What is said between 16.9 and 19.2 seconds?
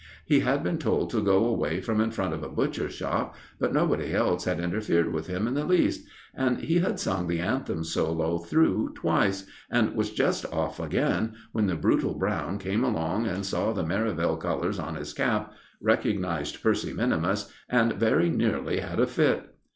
minimus, and very nearly had a